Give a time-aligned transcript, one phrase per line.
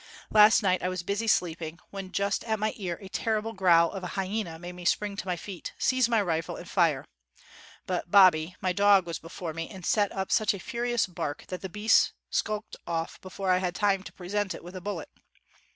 [0.31, 4.03] Last night I was busy sleeping, when just at my ear a terrible growl of
[4.03, 7.05] a hyena made me spring to my feet, seize my rifle and fire;
[7.85, 11.61] but' Bobby,' my dog, was before me, and set up such a furious bark that
[11.61, 15.09] the beast skulked off before I had time to present it with a bullet.